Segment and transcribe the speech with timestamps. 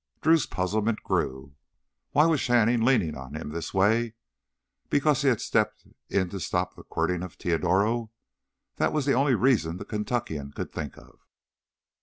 [0.19, 1.53] Drew's puzzlement grew.
[2.09, 4.15] Why was Shannon leaning on him this way?
[4.89, 8.09] Because he had stepped in to stop the quirting of Teodoro?
[8.77, 11.19] That was the only reason the Kentuckian could think of.